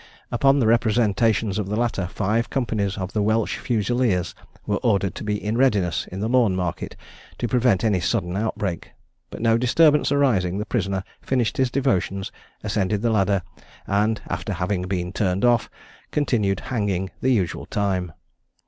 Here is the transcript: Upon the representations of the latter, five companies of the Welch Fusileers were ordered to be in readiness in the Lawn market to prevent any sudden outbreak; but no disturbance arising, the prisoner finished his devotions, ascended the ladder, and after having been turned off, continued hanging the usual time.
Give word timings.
Upon 0.31 0.57
the 0.57 0.65
representations 0.65 1.59
of 1.59 1.67
the 1.67 1.75
latter, 1.75 2.07
five 2.07 2.49
companies 2.49 2.97
of 2.97 3.13
the 3.13 3.21
Welch 3.21 3.59
Fusileers 3.59 4.33
were 4.65 4.77
ordered 4.81 5.13
to 5.13 5.23
be 5.23 5.35
in 5.35 5.59
readiness 5.59 6.07
in 6.07 6.21
the 6.21 6.27
Lawn 6.27 6.55
market 6.55 6.95
to 7.37 7.47
prevent 7.47 7.83
any 7.83 7.99
sudden 7.99 8.35
outbreak; 8.35 8.93
but 9.29 9.43
no 9.43 9.59
disturbance 9.59 10.11
arising, 10.11 10.57
the 10.57 10.65
prisoner 10.65 11.03
finished 11.21 11.57
his 11.57 11.69
devotions, 11.69 12.31
ascended 12.63 13.03
the 13.03 13.11
ladder, 13.11 13.43
and 13.85 14.23
after 14.27 14.53
having 14.53 14.87
been 14.87 15.13
turned 15.13 15.45
off, 15.45 15.69
continued 16.09 16.61
hanging 16.71 17.11
the 17.21 17.29
usual 17.31 17.67
time. 17.67 18.11